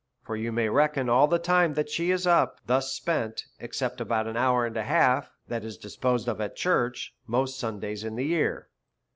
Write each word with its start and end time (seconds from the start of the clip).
For 0.23 0.35
you 0.35 0.51
may 0.51 0.67
reckon 0.67 1.09
all 1.09 1.27
the 1.27 1.37
time 1.37 1.75
she 1.85 2.09
is 2.09 2.25
up, 2.25 2.57
thus 2.65 2.91
spent, 2.91 3.45
except 3.59 4.01
about 4.01 4.25
an 4.25 4.35
hour 4.35 4.65
and 4.65 4.75
a 4.75 4.81
half 4.81 5.29
that 5.47 5.63
is 5.63 5.77
disposed 5.77 6.27
of 6.27 6.41
in 6.41 6.55
church, 6.55 7.13
most 7.27 7.59
Sundays 7.59 8.03
in 8.03 8.15
the 8.15 8.25
year. 8.25 8.67